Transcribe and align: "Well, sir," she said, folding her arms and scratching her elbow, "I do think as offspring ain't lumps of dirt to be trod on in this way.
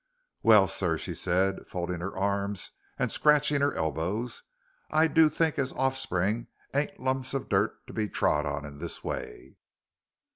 "Well, 0.41 0.67
sir," 0.67 0.97
she 0.97 1.13
said, 1.13 1.67
folding 1.67 1.99
her 1.99 2.17
arms 2.17 2.71
and 2.97 3.11
scratching 3.11 3.61
her 3.61 3.75
elbow, 3.75 4.25
"I 4.89 5.05
do 5.05 5.29
think 5.29 5.59
as 5.59 5.73
offspring 5.73 6.47
ain't 6.73 6.99
lumps 6.99 7.35
of 7.35 7.47
dirt 7.49 7.85
to 7.85 7.93
be 7.93 8.09
trod 8.09 8.47
on 8.47 8.65
in 8.65 8.79
this 8.79 9.03
way. 9.03 9.57